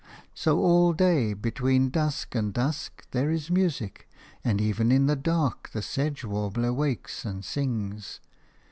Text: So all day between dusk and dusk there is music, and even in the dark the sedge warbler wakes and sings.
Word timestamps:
So 0.33 0.57
all 0.59 0.93
day 0.93 1.35
between 1.35 1.91
dusk 1.91 2.33
and 2.33 2.51
dusk 2.51 3.05
there 3.11 3.29
is 3.29 3.51
music, 3.51 4.09
and 4.43 4.59
even 4.59 4.91
in 4.91 5.05
the 5.05 5.15
dark 5.15 5.69
the 5.73 5.83
sedge 5.83 6.25
warbler 6.25 6.73
wakes 6.73 7.23
and 7.23 7.45
sings. 7.45 8.19